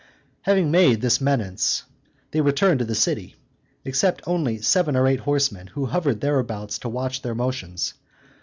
Having 0.41 0.71
made 0.71 0.99
this 0.99 1.21
menace, 1.21 1.83
they 2.31 2.41
returned 2.41 2.79
to 2.79 2.85
the 2.85 2.95
city, 2.95 3.35
except 3.85 4.23
only 4.27 4.57
seven 4.59 4.95
or 4.95 5.05
eight 5.05 5.19
horsemen, 5.19 5.67
who 5.67 5.85
hovered 5.85 6.21
thereabouts 6.21 6.79
to 6.79 6.89
watch 6.89 7.21
their 7.21 7.35
motions. 7.35 7.93